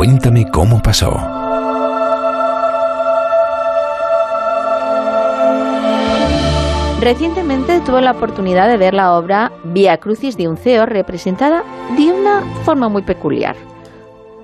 [0.00, 1.10] Cuéntame cómo pasó.
[7.02, 11.64] Recientemente tuve la oportunidad de ver la obra Via Crucis de Unceo representada
[11.98, 13.56] de una forma muy peculiar,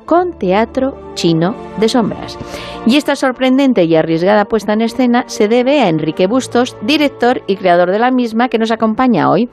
[0.05, 2.39] con teatro chino de sombras.
[2.85, 7.57] Y esta sorprendente y arriesgada puesta en escena se debe a Enrique Bustos, director y
[7.57, 9.49] creador de la misma, que nos acompaña hoy.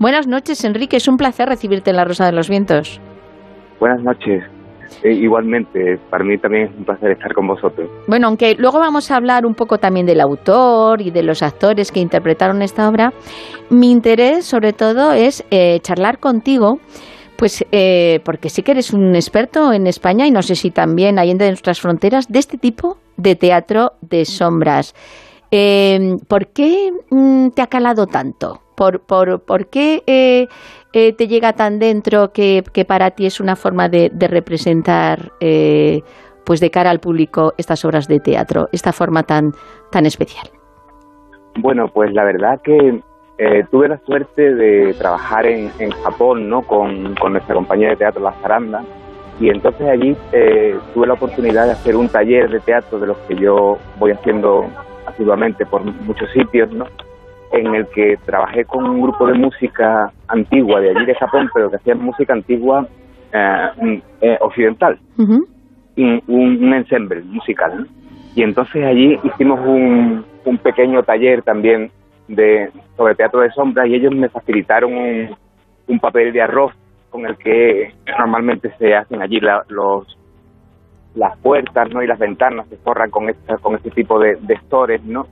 [0.00, 0.96] Buenas noches, Enrique.
[0.96, 3.00] Es un placer recibirte en La Rosa de los Vientos.
[3.78, 4.42] Buenas noches.
[5.02, 7.88] Eh, igualmente, para mí también es un placer estar con vosotros.
[8.06, 11.92] Bueno, aunque luego vamos a hablar un poco también del autor y de los actores
[11.92, 13.12] que interpretaron esta obra,
[13.70, 16.78] mi interés sobre todo es eh, charlar contigo,
[17.36, 21.18] pues eh, porque sí que eres un experto en España y no sé si también
[21.18, 24.94] hay de nuestras fronteras de este tipo de teatro de sombras.
[26.28, 28.60] ¿Por qué mm, te ha calado tanto?
[28.74, 30.48] ¿Por, por, por qué
[30.96, 36.02] eh, te llega tan dentro que, para ti es una forma de, representar, eh,
[36.46, 39.50] pues de cara al público, estas obras de teatro, esta forma tan,
[39.90, 40.46] tan especial?
[41.58, 43.00] Bueno, pues la verdad que
[43.72, 46.62] tuve la suerte de trabajar en, Japón, ¿no?
[46.62, 48.84] Con, con, nuestra compañía de teatro La Zaranda,
[49.40, 50.16] y entonces allí
[50.94, 54.66] tuve la oportunidad de hacer un taller de teatro de los que yo voy haciendo
[55.06, 56.86] asiduamente por muchos sitios, ¿no?
[57.52, 61.70] En el que trabajé con un grupo de música antigua de allí de Japón, pero
[61.70, 62.86] que hacían música antigua
[63.32, 64.98] eh, mm, eh, occidental,
[65.96, 67.86] y un, ensemble musical.
[68.34, 71.90] Y entonces allí hicimos un, un, pequeño taller también
[72.26, 75.36] de sobre teatro de sombras y ellos me facilitaron un,
[75.86, 76.72] un papel de arroz
[77.10, 80.18] con el que normalmente se hacen allí los
[81.14, 84.56] las puertas no y las ventanas se forran con esta, con este tipo de, de
[84.62, 85.28] stores no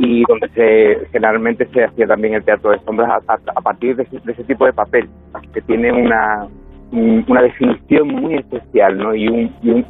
[0.00, 4.44] y donde se generalmente se hacía también el teatro de sombras a, partir de ese,
[4.44, 5.08] tipo de papel
[5.52, 6.46] que tiene una
[6.92, 9.14] una definición muy especial ¿no?
[9.14, 9.26] y,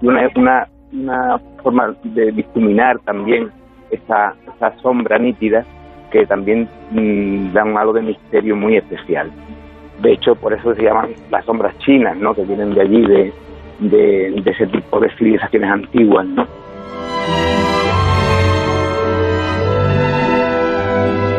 [0.00, 3.50] una, una, una, forma de discriminar también
[3.90, 5.64] esa, esa sombra nítida
[6.10, 9.30] que también mm, dan algo de misterio muy especial.
[10.00, 12.34] De hecho, por eso se llaman las sombras chinas, ¿no?
[12.34, 13.32] que vienen de allí, de,
[13.80, 16.26] de, de ese tipo de civilizaciones antiguas.
[16.26, 16.46] ¿no?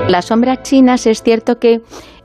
[0.08, 1.82] Las sombras chinas es cierto que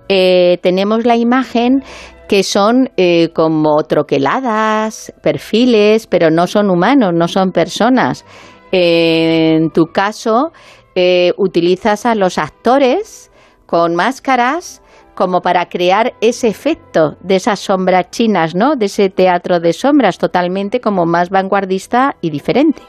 [0.09, 1.83] eh, tenemos la imagen
[2.29, 8.25] que son eh, como troqueladas, perfiles, pero no son humanos, no son personas.
[8.71, 10.53] en tu caso,
[10.95, 13.33] eh, utilizas a los actores
[13.67, 14.83] con máscaras
[15.15, 18.77] como para crear ese efecto de esas sombras chinas, ¿no?
[18.77, 22.83] De ese teatro de sombras totalmente como más vanguardista y diferente.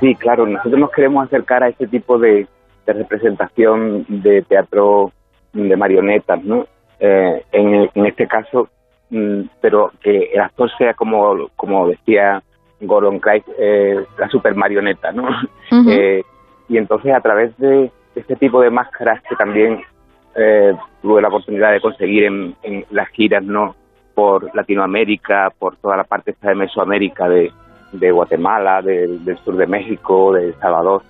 [0.00, 2.46] Sí, claro, nosotros nos queremos acercar a ese tipo de,
[2.86, 5.12] de representación de teatro
[5.52, 6.66] de marionetas, ¿no?
[6.98, 8.68] Eh, en, en, este caso,
[9.10, 12.42] mm, pero que el actor sea como, como decía
[12.80, 15.28] Gordon Craig, eh, la super marioneta, ¿no?
[15.90, 16.22] eh,
[16.68, 19.80] y entonces a través de este tipo de máscaras que también
[20.34, 20.72] eh,
[21.02, 23.76] tuve la oportunidad de conseguir en, en, las giras, ¿no?
[24.14, 27.52] Por Latinoamérica, por toda la parte esta de Mesoamérica, de,
[27.92, 31.02] de Guatemala, del sur de México, de El Salvador,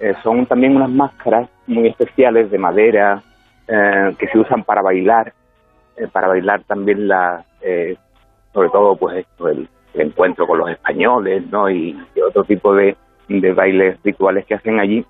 [0.00, 3.22] eh, son también unas máscaras muy especiales de madera
[3.68, 5.34] eh, que se usan para bailar,
[5.98, 7.44] eh, para bailar también la,
[8.54, 11.68] sobre todo pues esto, el, encuentro con los españoles, ¿no?
[11.68, 12.96] Y, otro tipo de,
[13.28, 15.04] de, bailes rituales que hacen allí,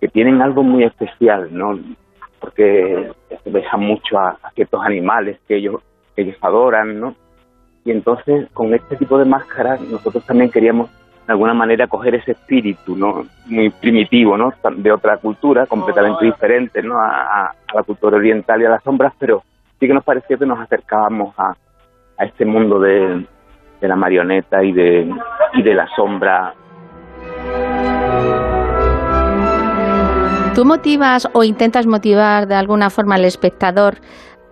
[0.00, 1.78] que tienen algo muy especial, ¿no?
[2.40, 3.12] Porque
[3.44, 5.80] se dejan mucho a, ciertos animales que ellos,
[6.16, 7.14] ellos adoran, ¿no?
[7.84, 10.90] Y entonces con este tipo de máscaras nosotros también queríamos
[11.26, 16.82] de alguna manera coger ese espíritu no muy primitivo no de otra cultura completamente diferente
[16.82, 19.42] no a, la cultura oriental y a las sombras pero
[19.80, 21.56] sí que nos pareció que nos acercábamos a,
[22.18, 23.26] a este mundo de,
[23.80, 25.12] de la marioneta y de
[25.54, 26.54] y de la sombra.
[30.54, 33.96] ¿Tú motivas o intentas motivar de alguna forma al espectador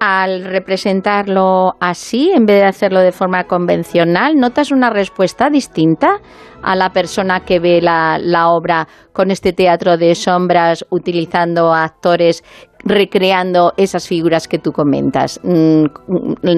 [0.04, 6.18] al representarlo así, en vez de hacerlo de forma convencional, ¿notas una respuesta distinta
[6.60, 12.42] a la persona que ve la, obra con este teatro de sombras, utilizando actores,
[12.84, 15.38] recreando esas figuras que tú comentas?
[15.44, 15.84] Mm,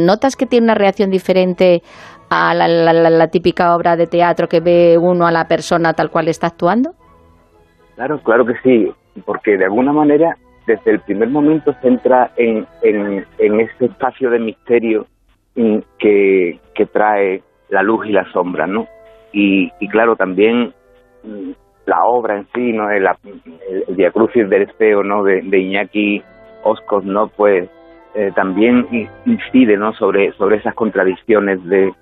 [0.06, 1.82] ¿Notas que tiene una reacción diferente
[2.30, 6.28] a la, la típica obra de teatro que ve uno a la persona tal cual
[6.28, 6.92] está actuando?
[7.96, 8.90] Claro, claro que sí,
[9.26, 10.34] porque de alguna manera
[10.66, 15.06] desde el primer momento se entra en, en, en ese espacio de misterio
[15.98, 18.88] que, que, trae la luz y la sombra, ¿no?
[19.32, 20.72] Y, y claro, también
[21.22, 21.50] mm,
[21.86, 22.90] la obra en sí, ¿no?
[22.90, 25.22] El, el, Via Crucis del Espeo, ¿no?
[25.22, 26.22] De, Iñaki
[26.64, 27.28] Oscos, ¿no?
[27.28, 27.68] Pues
[28.14, 28.86] eh, también
[29.26, 29.92] incide, ¿no?
[29.94, 31.92] Sobre, sobre esas contradicciones de,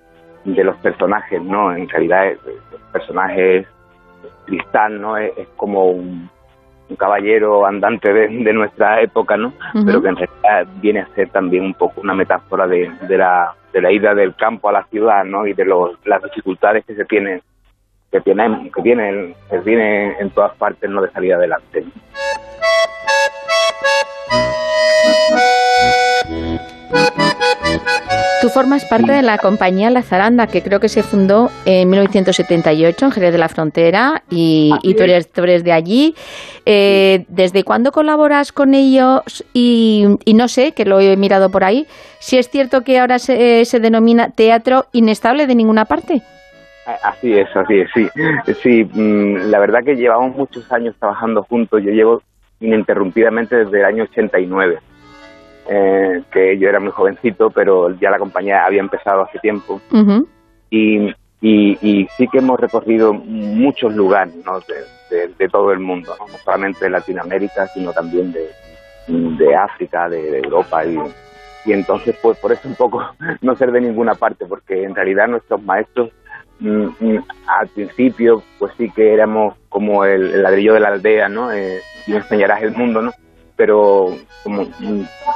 [0.45, 1.75] de los personajes, ¿no?
[1.75, 2.39] En realidad el
[2.93, 3.67] personaje
[4.47, 5.17] Cristal, ¿no?
[5.17, 6.29] Es, como un,
[6.97, 9.53] caballero andante de, nuestra época, ¿no?
[9.85, 13.55] Pero que en realidad viene a ser también un poco una metáfora de, de, la,
[13.73, 15.47] de la ida del campo a la ciudad, ¿no?
[15.47, 17.43] Y de los, las dificultades que se tienen
[18.11, 21.85] que tienen que tienen que tienen en todas partes no de salir adelante.
[28.43, 33.07] Tú formas parte de la compañía La Zaranda, que creo que se fundó en 1978
[33.07, 36.17] en Jerez de la Frontera, y, tú, eres, tú, eres, de allí.
[36.67, 39.45] Eh, ¿Desde cuándo colaboras con ellos?
[39.55, 41.87] Y, no sé, que lo he mirado por ahí,
[42.19, 46.23] si es cierto que ahora se, se denomina teatro inestable de ninguna parte.
[47.05, 48.09] Así es, así es, sí.
[48.61, 51.81] Sí, mm, la verdad que llevamos muchos años trabajando juntos.
[51.81, 52.23] Yo llevo
[52.59, 54.81] ininterrumpidamente desde el año 89
[55.69, 59.81] eh, que yo era muy jovencito, pero ya la compañía había empezado hace tiempo.
[60.71, 64.61] y, y, sí que hemos recorrido muchos lugares ¿no?
[65.11, 66.27] de, todo el mundo, ¿no?
[66.39, 68.49] solamente de Latinoamérica, sino también de,
[69.09, 70.85] de África, de, Europa.
[70.87, 70.99] Y,
[71.65, 73.05] y entonces, pues por eso un poco
[73.41, 76.11] no ser de ninguna parte, porque en realidad nuestros maestros
[76.61, 81.53] mm, mm, al principio, pues sí que éramos como el, ladrillo de la aldea, ¿no?
[81.53, 83.13] Eh, y enseñarás el mundo, ¿no?
[83.57, 84.67] Pero como,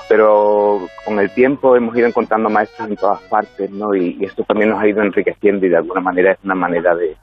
[0.09, 3.95] pero con el tiempo hemos ido encontrando maestros en todas partes, ¿no?
[3.95, 7.17] Y, esto también nos ha ido enriqueciendo y de alguna manera es una manera de,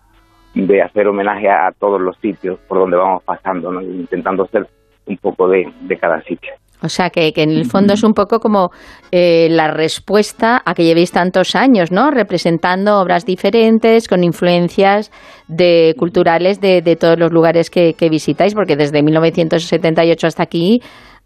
[0.54, 3.82] de hacer homenaje a, todos los sitios por donde vamos pasando, ¿no?
[3.82, 4.68] Intentando ser
[5.06, 6.54] un poco de, de cada sitio.
[6.84, 8.72] O sea, que, que, en el fondo es un poco como
[9.10, 12.12] eh, la respuesta a que llevéis tantos años, ¿no?
[12.12, 15.10] Representando obras diferentes, con influencias
[15.48, 20.82] de culturales de, de todos los lugares que, que, visitáis, porque desde 1978 hasta aquí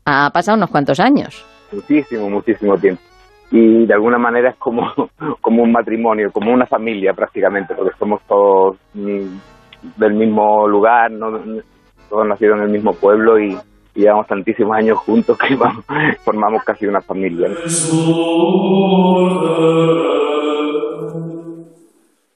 [0.06, 1.44] ha pasado unos cuantos años.
[1.72, 3.02] Muchísimo, muchísimo tiempo.
[3.50, 4.84] Y de alguna manera es como,
[5.42, 11.40] como un matrimonio, como una familia prácticamente, porque somos todos mm, del mismo lugar, ¿no?
[12.10, 13.58] todos nacidos en el mismo pueblo y
[13.98, 15.58] llevamos tantísimos años juntos que
[16.24, 17.50] formamos casi una familia.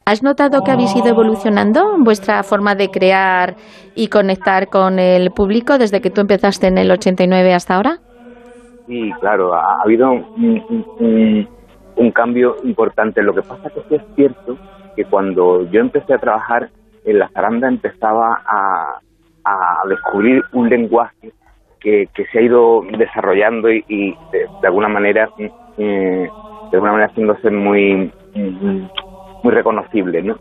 [0.05, 3.55] ¿Has notado que habéis ido evolucionando vuestra forma de crear
[3.95, 7.99] y conectar con el público desde que tú empezaste en el 89 hasta ahora?
[8.87, 11.47] Sí, claro, ha habido un,
[12.13, 13.21] cambio importante.
[13.21, 14.57] Lo que pasa es que es cierto
[14.95, 16.69] que cuando yo empecé a trabajar
[17.05, 18.99] en la zaranda empezaba a,
[19.45, 21.31] a descubrir un lenguaje
[21.81, 26.29] que, se ha ido desarrollando y, de, alguna manera mm, de
[26.73, 28.87] alguna manera haciéndose muy mm,
[29.43, 30.37] muy reconocible no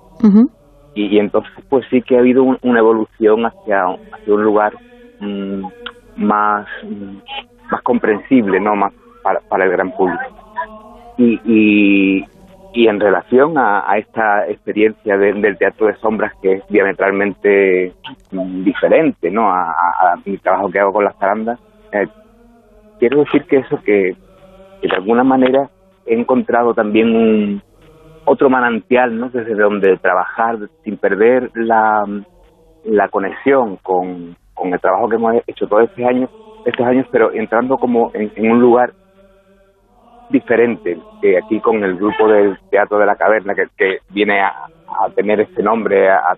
[0.94, 4.74] y, entonces pues sí que ha habido una evolución hacia hacia un lugar
[5.20, 5.62] mm,
[6.16, 6.66] más
[7.70, 8.92] más comprensible no más
[9.22, 10.22] para, para el gran público.
[11.18, 12.24] Y, y
[12.72, 17.92] en relación a, esta experiencia del teatro de sombras que es diametralmente
[18.30, 19.50] diferente ¿no?
[19.50, 21.58] a, mi trabajo que hago con las zarandas,
[21.92, 22.06] eh,
[22.98, 24.14] quiero decir que eso que,
[24.82, 25.68] de alguna manera
[26.06, 27.62] he encontrado también un
[28.24, 29.28] otro manantial ¿no?
[29.30, 32.04] desde donde trabajar sin perder la,
[32.84, 36.30] la conexión con, con el trabajo que hemos hecho todos estos años,
[36.64, 38.92] estos años pero entrando como en un lugar
[40.30, 44.54] diferente que aquí con el grupo del Teatro de la Caverna, que, que viene a,
[45.14, 46.36] tener este nombre a,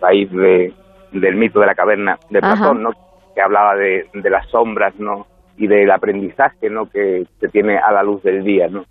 [0.00, 0.72] raíz de,
[1.12, 2.90] del mito de la caverna de Platón, ¿no?
[3.34, 5.26] que hablaba de, de, las sombras ¿no?
[5.56, 6.90] y del aprendizaje ¿no?
[6.90, 8.68] que se tiene a la luz del día.
[8.68, 8.84] ¿no?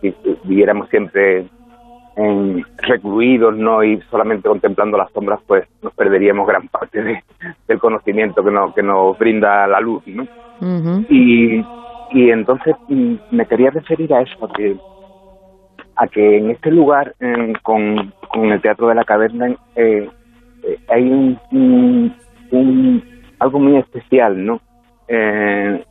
[0.00, 1.46] si viviéramos siempre
[2.16, 3.84] en, recluidos ¿no?
[3.84, 7.24] y solamente contemplando las sombras, pues nos perderíamos gran parte de,
[7.68, 10.02] del conocimiento que, no, que nos brinda la luz.
[10.06, 10.26] ¿no?
[11.10, 11.62] Y
[12.12, 14.76] y entonces mm, me quería referir a eso, que,
[15.96, 17.14] a que en este lugar,
[17.62, 20.08] con, con el Teatro de la Caverna, eh,
[20.62, 21.38] eh, hay un,
[22.50, 23.04] un,
[23.38, 24.60] algo muy especial, ¿no?
[25.08, 25.84] Eh,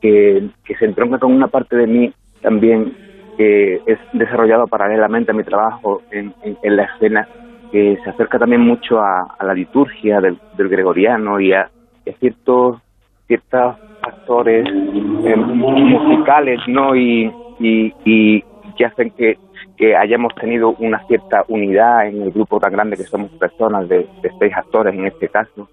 [0.00, 2.12] que, que se entronca con una parte de mí
[2.42, 2.92] también
[3.38, 7.26] que es desarrollado paralelamente a mi trabajo en, en, la escena,
[7.72, 12.78] que se acerca también mucho a, la liturgia del, del gregoriano y a, a ciertos
[13.26, 18.44] ciertos factores eh, musicales no y, y,
[18.76, 19.38] que hacen que,
[19.76, 24.06] que hayamos tenido una cierta unidad en el grupo tan grande que somos personas de,
[24.38, 25.68] seis actores en este caso.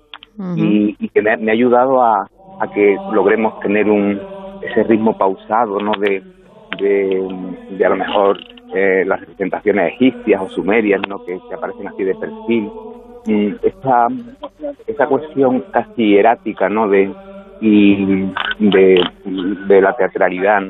[0.56, 2.28] Y, que me, ha ayudado a,
[2.60, 4.20] a que logremos tener un
[4.62, 6.24] ese ritmo pausado no de,
[6.80, 8.38] de, a lo mejor
[8.74, 12.72] eh, las representaciones egipcias o sumerias no que, que aparecen así de perfil.
[13.62, 14.08] Esta,
[14.88, 17.14] esta cuestión casi erática no de
[17.62, 18.25] y
[18.60, 19.01] de,
[19.68, 20.63] de la teatralidad.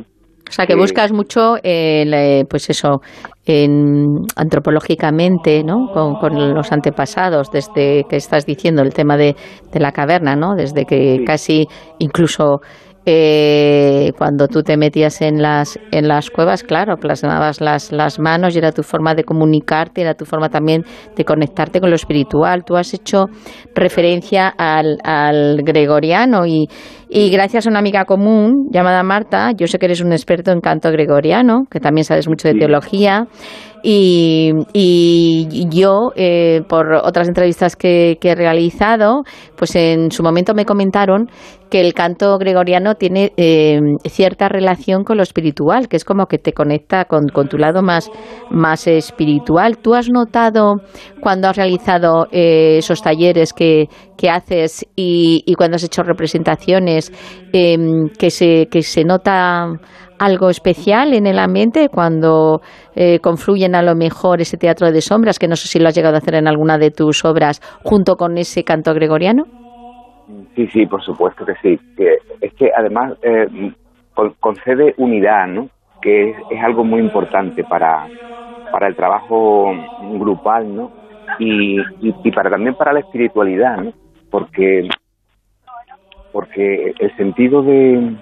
[0.51, 2.99] O sea, que buscas mucho, eh, pues eso,
[3.45, 5.87] en, antropológicamente, ¿no?
[5.93, 9.37] Con, los antepasados, desde que estás diciendo el tema de,
[9.71, 10.55] de la caverna, ¿no?
[10.55, 11.67] Desde que casi
[11.99, 12.59] incluso
[13.05, 18.55] eh, cuando tú te metías en las, en las cuevas, claro, plasmabas las, las manos
[18.55, 20.83] y era tu forma de comunicarte, era tu forma también
[21.15, 22.63] de conectarte con lo espiritual.
[22.63, 23.25] Tú has hecho
[23.73, 26.67] referencia al, al gregoriano y,
[27.09, 30.61] y gracias a una amiga común llamada Marta, yo sé que eres un experto en
[30.61, 33.25] canto gregoriano, que también sabes mucho de teología.
[33.83, 34.53] Y,
[35.69, 39.23] yo, eh, por otras entrevistas que, he realizado,
[39.55, 41.29] pues en su momento me comentaron
[41.69, 46.37] que el canto gregoriano tiene eh, cierta relación con lo espiritual, que es como que
[46.37, 48.11] te conecta con, tu lado más,
[48.49, 49.77] más espiritual.
[49.77, 50.81] ¿Tú has notado
[51.21, 57.11] cuando has realizado eh, esos talleres que, que haces y, y, cuando has hecho representaciones
[57.53, 59.67] em, que, se, que se nota
[60.21, 62.61] algo especial en el ambiente cuando
[62.95, 65.95] eh, confluyen a lo mejor ese teatro de sombras, que no sé si lo has
[65.95, 69.45] llegado a hacer en alguna de tus obras, junto con ese canto gregoriano?
[70.55, 71.79] Sí, sí, por supuesto que sí.
[72.39, 73.47] es que además eh,
[74.39, 75.69] concede unidad, ¿no?
[76.01, 78.07] que es, algo muy importante para,
[78.71, 79.73] para el trabajo
[80.19, 80.91] grupal, ¿no?
[81.39, 83.93] Y, y, para también para la espiritualidad, ¿no?
[84.29, 84.87] Porque
[86.31, 88.15] porque el sentido de,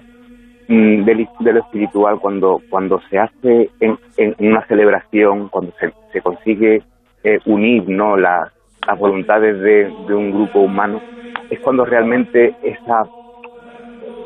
[0.72, 3.98] Mm, de, lo espiritual cuando cuando se hace en,
[4.38, 6.84] una celebración, cuando se, se consigue
[7.24, 8.52] eh, unir no las,
[8.96, 11.00] voluntades de, un grupo humano,
[11.50, 13.02] es cuando realmente esa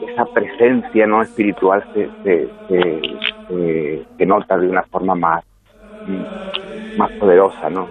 [0.07, 2.11] esa presencia no espiritual se,
[4.19, 5.43] se, nota de una forma más
[6.07, 7.89] mm, más poderosa, ¿no?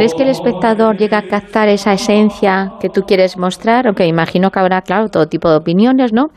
[0.00, 3.86] ¿Crees que el espectador llega a captar esa esencia que tú quieres mostrar?
[3.86, 6.28] Aunque imagino que habrá, claro, todo tipo de opiniones, ¿no?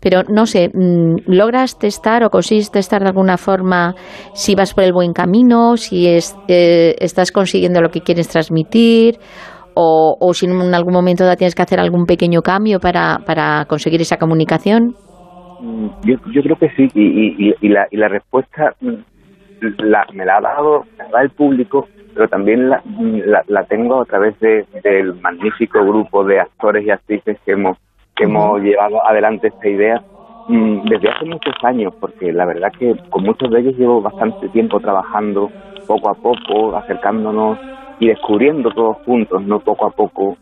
[0.00, 3.92] Pero no sé, mm, ¿logras testar o consigues testar de alguna forma
[4.32, 9.18] si vas por el buen camino, si eh, estás consiguiendo lo que quieres transmitir?
[9.74, 14.94] O, si en algún momento tienes que hacer algún pequeño cambio para, conseguir esa comunicación?
[15.60, 18.94] Mm, yo, yo creo que sí, y, y, la, y la respuesta mm,
[19.60, 20.84] la, me la ha dado,
[21.20, 22.82] el público pero también la,
[23.46, 27.78] la, tengo a través de, del magnífico grupo de actores y actrices que hemos,
[28.16, 30.02] que hemos llevado adelante esta idea
[30.48, 34.48] mm, desde hace muchos años, porque la verdad que con muchos de ellos llevo bastante
[34.48, 35.50] tiempo trabajando
[35.86, 37.58] poco a poco, acercándonos
[37.98, 40.36] y descubriendo todos juntos, no poco a poco,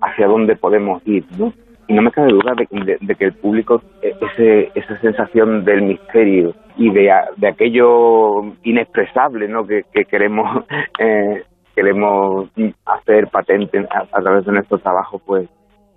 [0.00, 1.52] hacia dónde podemos ir, ¿no?
[1.90, 6.54] Y no me cabe duda de, que el público e, ese, esa sensación del misterio
[6.76, 9.66] y de, de aquello inexpresable ¿no?
[9.66, 10.64] que, queremos
[11.00, 11.42] eh,
[11.74, 12.48] queremos
[12.86, 15.48] hacer patente a, través de nuestro trabajo pues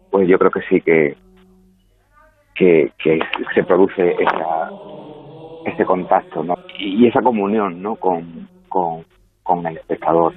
[0.09, 1.15] pues yo creo que sí que
[2.55, 2.91] que,
[3.53, 4.15] se produce
[5.65, 6.55] ese contacto ¿no?
[6.79, 7.97] y, esa comunión ¿no?
[7.97, 9.05] con, con,
[9.43, 10.33] con el espectador.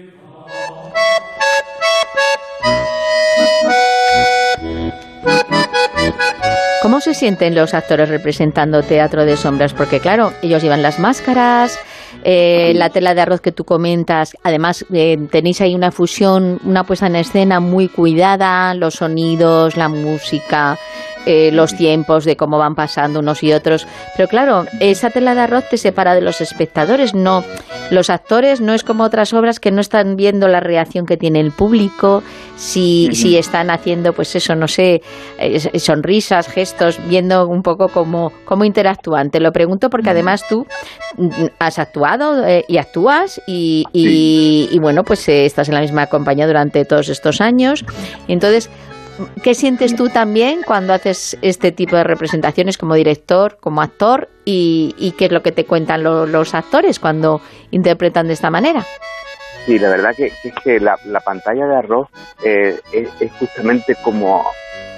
[6.83, 9.75] ¿Cómo se sienten los actores representando teatro de sombras?
[9.75, 11.79] Porque claro, ellos llevan las máscaras,
[12.23, 16.85] eh, la tela de arroz que tú comentas, además eh, tenéis ahí una fusión, una
[16.85, 20.79] puesta en escena muy cuidada, los sonidos, la música,
[21.27, 23.87] eh, los tiempos de cómo van pasando unos y otros.
[24.17, 27.45] Pero claro, esa tela de arroz te separa de los espectadores, no.
[27.91, 31.41] Los actores no es como otras obras que no están viendo la reacción que tiene
[31.41, 32.23] el público,
[32.57, 35.03] si, si están haciendo, pues eso, no sé,
[35.39, 39.31] eh, sonrisas, gestos, viendo un poco cómo, cómo interactúan.
[39.31, 40.67] Te lo pregunto porque además tú
[41.17, 41.29] mm,
[41.59, 46.85] has actuado eh, y actúas y, y, bueno, pues estás en la misma compañía durante
[46.85, 47.85] todos estos años.
[48.29, 48.71] Entonces,
[49.43, 54.29] ¿Qué sientes tú también cuando haces este tipo de representaciones como director, como actor?
[54.45, 58.85] ¿Y, qué es lo que te cuentan los actores cuando interpretan de esta manera?
[59.65, 62.09] Sí, la verdad que, es que la, pantalla de arroz
[62.45, 64.45] eh, es, justamente como,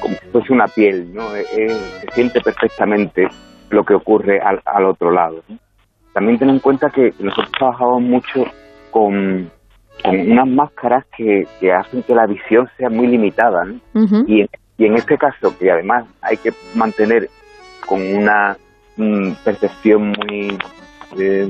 [0.01, 1.31] como si fuese una piel, ¿no?
[1.31, 1.79] se
[2.13, 3.29] siente perfectamente
[3.71, 5.43] lo que ocurre al, al otro lado.
[6.13, 8.45] También ten en cuenta que nosotros trabajamos mucho
[8.91, 9.51] con
[10.05, 13.67] unas máscaras que, que hacen que la visión sea muy limitada.
[14.27, 17.29] y, en, y en este caso, que además hay que mantener
[17.87, 18.57] con una
[18.97, 20.57] mm, percepción muy,
[21.19, 21.49] eh,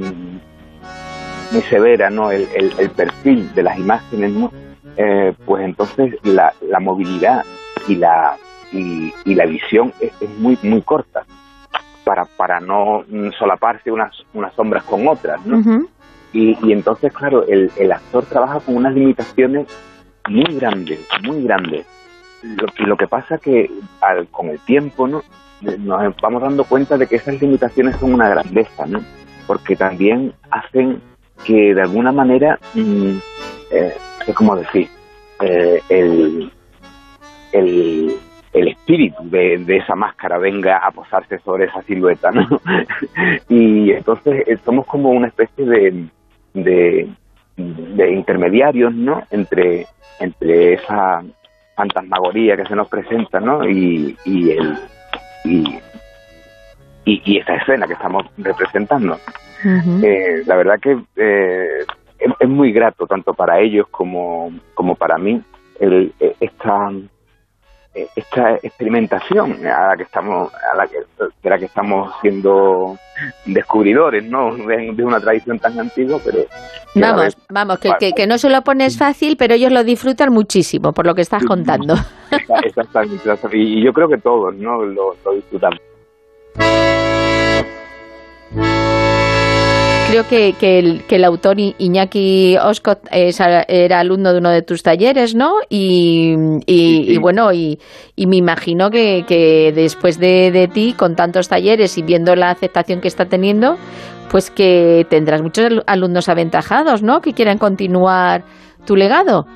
[1.52, 2.31] muy severa ¿no?
[2.31, 4.52] El, el, perfil de las imágenes, ¿no?
[4.97, 7.45] Eh, pues entonces la, la movilidad
[7.87, 8.37] y la,
[8.73, 11.25] y, y la visión es, muy, muy corta
[12.05, 13.05] para, para no
[13.38, 15.45] solaparse unas, unas sombras con otras.
[15.45, 15.87] ¿no?
[16.32, 19.66] Y, entonces, claro, el, el actor trabaja con unas limitaciones
[20.28, 21.87] muy grandes, muy grandes.
[22.42, 23.70] Lo, lo que pasa que
[24.00, 25.23] al, con el tiempo ¿no?
[25.61, 29.00] nos vamos dando cuenta de que esas limitaciones son una grandeza, ¿no?
[29.49, 31.00] porque también hacen
[31.44, 33.16] que de alguna manera, mm,
[33.70, 34.88] eh, es como decir,
[35.40, 36.52] eh, el,
[37.52, 38.14] el,
[38.52, 42.47] el espíritu de, de, esa máscara venga a posarse sobre esa silueta, ¿no?
[43.49, 46.04] y entonces eh, somos como una especie de,
[46.65, 47.09] de,
[47.57, 49.23] de intermediarios, ¿no?
[49.31, 49.87] Entre,
[50.21, 51.23] entre esa
[51.77, 53.69] fantasmagoría que se nos presenta, ¿no?
[53.69, 54.79] Y, y el
[55.45, 55.81] y,
[57.05, 59.19] y, escena que estamos representando.
[59.65, 61.85] eh, la verdad que eh,
[62.19, 65.43] es, es, muy grato tanto para ellos como, como para mí
[65.81, 66.93] el, esta
[67.95, 70.99] esta experimentación a la que estamos a la que,
[71.42, 72.97] de la que estamos siendo
[73.47, 76.45] descubridores no de, de una tradición tan antigua pero
[76.95, 80.33] vamos vez, vamos que, que, que, no se lo pones fácil pero ellos lo disfrutan
[80.33, 81.95] muchísimo por lo que estás contando.
[82.62, 83.18] exactamente.
[83.52, 85.80] Y yo creo que todos no lo, lo disfrutamos
[90.09, 94.62] creo que, que, el, que el autor Iñaki Oscott es, era alumno de uno de
[94.62, 95.57] tus talleres, ¿no?
[95.69, 96.35] Y,
[96.67, 97.79] y, y bueno, y,
[98.17, 102.50] y, me imagino que, que después de, de, ti, con tantos talleres y viendo la
[102.50, 103.77] aceptación que está teniendo,
[104.31, 107.21] pues que tendrás muchos alumnos aventajados, ¿no?
[107.21, 108.45] Que quieran continuar
[108.87, 109.47] tu legado.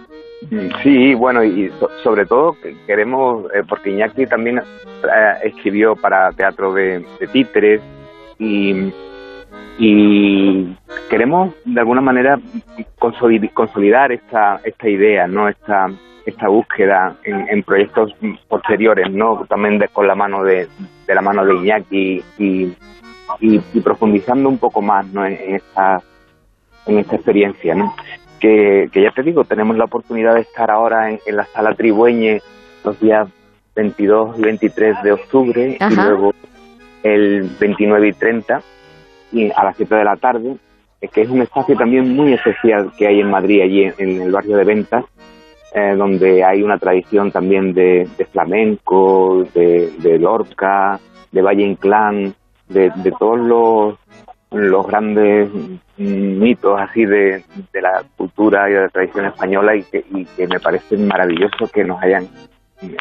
[0.82, 1.70] Sí, bueno, y
[2.02, 2.56] sobre todo
[2.86, 4.62] queremos, eh, porque Iñaki también eh,
[5.44, 7.80] escribió para teatro de, de títeres
[8.38, 8.92] y
[9.78, 10.76] y
[11.08, 12.38] queremos de alguna manera
[12.98, 15.86] consolidar esta esta idea no esta
[16.26, 18.14] esta búsqueda en, en proyectos
[18.48, 20.68] posteriores no también de, con la mano de,
[21.06, 22.72] de, la mano de Iñaki y,
[23.40, 26.00] y, y profundizando un poco más no en, en, esta
[26.86, 27.94] en esta experiencia no
[28.38, 31.74] que, que ya te digo tenemos la oportunidad de estar ahora en, en la sala
[31.74, 32.40] Tribueñe
[32.84, 33.28] los días
[33.74, 35.92] 22 y 23 de octubre Ajá.
[35.92, 36.34] y luego
[37.02, 38.62] el 29 y 30
[39.32, 40.56] y a las 7 de la tarde,
[41.12, 44.56] que es un espacio también muy especial que hay en Madrid, allí en, el barrio
[44.56, 45.04] de Ventas,
[45.74, 51.00] eh, donde hay una tradición también de, de flamenco, de, de, Lorca,
[51.32, 52.34] de Valle Inclán,
[52.68, 53.98] de, todos los,
[54.50, 55.50] los grandes
[55.96, 57.42] mitos así de,
[57.72, 61.68] de, la cultura y de la tradición española y que, y que me parece maravilloso
[61.72, 62.28] que nos hayan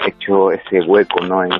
[0.05, 1.43] hecho ese hueco ¿no?
[1.43, 1.51] en,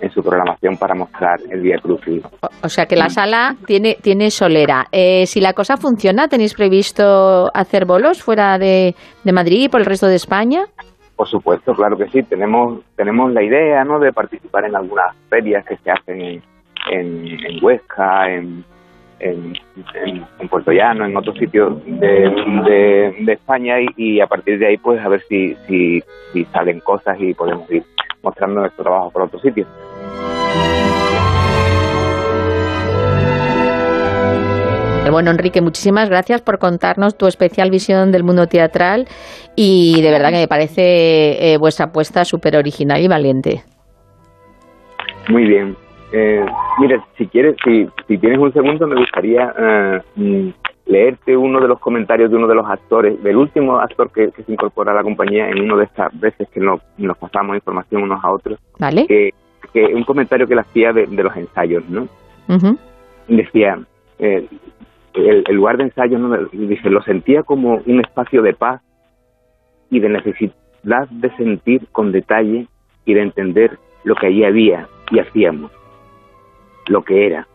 [0.00, 2.24] en su programación para mostrar el Vía Crucis.
[2.24, 4.86] O, o, sea que la sala tiene, tiene solera.
[4.92, 9.80] Eh, si la cosa funciona, ¿tenéis previsto hacer bolos fuera de, de Madrid y por
[9.80, 10.64] el resto de España?
[11.16, 12.22] Por supuesto, claro que sí.
[12.22, 13.98] Tenemos tenemos la idea ¿no?
[13.98, 16.42] de participar en algunas ferias que se hacen en,
[16.90, 18.64] en, en Huesca, en,
[19.20, 19.54] en,
[20.04, 22.30] en, en, Puerto Llano, en otros sitios de,
[22.66, 26.02] de, de España y, y, a partir de ahí pues a ver si, si,
[26.32, 27.82] si salen cosas y podemos ir
[28.22, 29.66] mostrando nuestro trabajo por otros sitios.
[35.10, 39.08] Bueno, Enrique, muchísimas gracias por contarnos tu especial visión del mundo teatral
[39.56, 43.62] y de verdad que me parece eh, vuestra apuesta súper original y valiente.
[45.28, 45.76] Muy bien.
[46.12, 46.44] Eh,
[46.78, 50.52] mira, si quieres, si, si, tienes un segundo, me gustaría uh,
[50.86, 54.42] leerte uno de los comentarios de uno de los actores, del último actor que, que
[54.42, 58.02] se incorpora a la compañía en una de estas veces que nos, nos pasamos información
[58.02, 58.58] unos a otros.
[58.78, 59.06] Vale.
[59.06, 59.34] Que,
[59.72, 62.02] que un comentario que le hacía de, de, los ensayos, ¿no?
[62.48, 62.78] Uh -huh.
[63.28, 63.78] Decía,
[64.18, 64.46] eh,
[65.12, 66.36] el, el, lugar de ensayo, ¿no?
[66.52, 68.80] dice, lo sentía como un espacio de paz
[69.90, 72.66] y de necesidad de sentir con detalle
[73.04, 75.70] y de entender lo que allí había y hacíamos,
[76.88, 77.46] lo que era.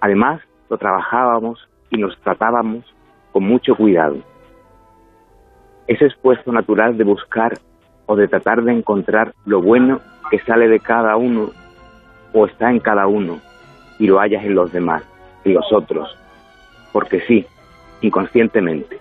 [0.00, 2.84] Además, lo trabajábamos y nos tratábamos
[3.32, 4.16] con mucho cuidado.
[5.86, 7.58] Ese esfuerzo natural de buscar
[8.06, 11.50] o de tratar de encontrar lo bueno que sale de cada uno
[12.32, 13.40] o está en cada uno
[13.98, 15.02] y lo hallas en los demás,
[15.44, 16.16] en los otros,
[16.92, 17.46] porque sí,
[18.00, 19.00] inconscientemente.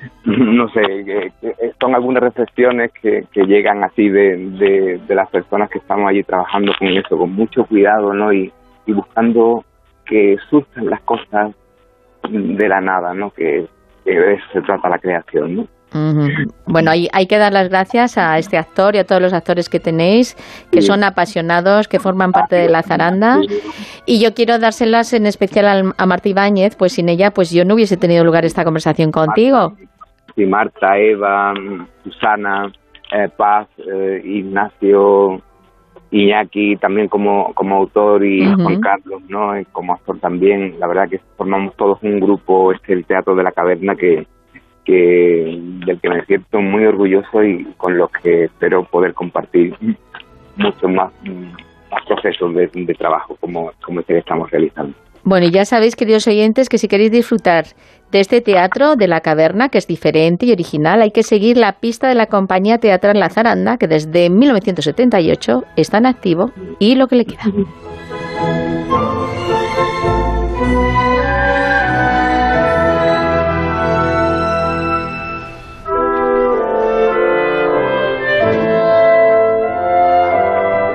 [0.24, 1.32] No sé,
[1.80, 6.72] son algunas reflexiones que, llegan así de, de, de, las personas que estamos allí trabajando
[6.78, 8.32] con eso, con mucho cuidado, ¿no?
[8.32, 8.52] Y,
[8.86, 9.64] y buscando
[10.04, 11.54] que surjan las cosas
[12.28, 13.30] de la nada, ¿no?
[13.30, 13.66] Que,
[14.04, 15.68] que de eso se trata la creación, ¿no?
[15.94, 16.52] Uh -huh.
[16.66, 19.68] Bueno, hay, hay, que dar las gracias a este actor y a todos los actores
[19.68, 20.36] que tenéis,
[20.70, 23.40] que son apasionados, que forman parte de la zaranda.
[24.06, 27.74] Y yo quiero dárselas en especial a Marta Ibáñez, pues sin ella, pues yo no
[27.74, 29.74] hubiese tenido lugar esta conversación contigo.
[30.34, 31.52] Sí, Marta, Eva,
[32.04, 32.72] Susana,
[33.12, 35.42] eh, Paz, eh, Ignacio,
[36.10, 38.62] Iñaki también como, como autor y uh -huh.
[38.62, 39.52] Juan Carlos, ¿no?
[39.72, 40.78] Como actor también.
[40.78, 44.26] La verdad que formamos todos un grupo, este el Teatro de la Caverna, que
[44.84, 49.74] que del que me siento muy orgulloso y con los que espero poder compartir
[50.56, 51.12] muchos más,
[51.90, 54.94] más procesos de, de trabajo como, como este que estamos realizando.
[55.24, 57.66] Bueno, y ya sabéis, queridos oyentes, que si queréis disfrutar
[58.10, 61.74] de este teatro de la caverna, que es diferente y original, hay que seguir la
[61.74, 67.06] pista de la compañía teatral La Zaranda, que desde 1978 está en activo, y lo
[67.06, 67.44] que le queda.